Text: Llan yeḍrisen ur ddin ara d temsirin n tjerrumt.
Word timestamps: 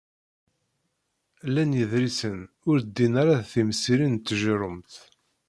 Llan 1.47 1.71
yeḍrisen 1.79 2.39
ur 2.69 2.77
ddin 2.85 3.13
ara 3.21 3.35
d 3.41 3.47
temsirin 3.51 4.15
n 4.17 4.23
tjerrumt. 4.25 4.93